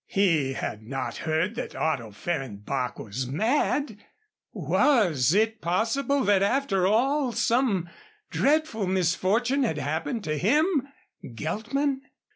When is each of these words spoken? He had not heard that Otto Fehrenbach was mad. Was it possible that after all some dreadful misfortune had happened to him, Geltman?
He 0.07 0.53
had 0.53 0.81
not 0.81 1.17
heard 1.17 1.53
that 1.53 1.75
Otto 1.75 2.09
Fehrenbach 2.09 2.97
was 2.97 3.27
mad. 3.27 4.03
Was 4.51 5.31
it 5.35 5.61
possible 5.61 6.23
that 6.23 6.41
after 6.41 6.87
all 6.87 7.31
some 7.33 7.87
dreadful 8.31 8.87
misfortune 8.87 9.61
had 9.61 9.77
happened 9.77 10.23
to 10.23 10.39
him, 10.39 10.65
Geltman? 11.35 12.01